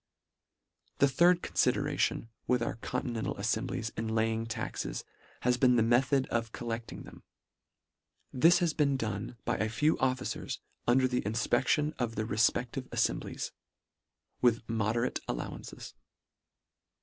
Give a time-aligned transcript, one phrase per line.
[0.97, 5.03] The third confideration with our conti nental aifemblies in laying taxes
[5.41, 7.21] has been the method of collecting them.
[8.33, 12.89] This has been done by a few officers under the infpec tion of the refpeftive
[12.89, 13.51] aifemblies,
[14.41, 15.93] with mode rate allowances.